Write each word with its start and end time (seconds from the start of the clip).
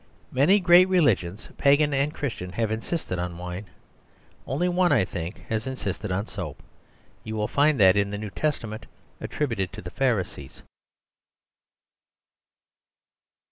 Many 0.31 0.59
great 0.59 0.89
religions, 0.89 1.47
Pagan 1.57 1.93
and 1.93 2.11
Christian, 2.11 2.53
have 2.53 2.71
insisted 2.71 3.19
on 3.19 3.37
wine. 3.37 3.67
Only 4.47 4.67
one, 4.67 4.91
I 4.91 5.05
think, 5.05 5.45
has 5.49 5.67
insisted 5.67 6.11
on 6.11 6.25
Soap. 6.25 6.59
You 7.23 7.35
will 7.35 7.47
find 7.47 7.79
it 7.79 7.95
in 7.95 8.09
the 8.09 8.17
New 8.17 8.31
Testament 8.31 8.87
attributed 9.19 9.71
to 9.73 9.81
the 9.83 9.91
Pharisees. 9.91 10.63